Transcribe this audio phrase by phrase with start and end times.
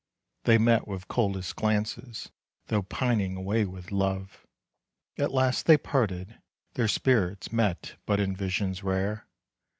[0.45, 2.31] They met with coldest glances,
[2.69, 4.47] Though pining away with love.
[5.19, 6.41] At last they parted;
[6.73, 9.27] their spirits Met but in visions rare.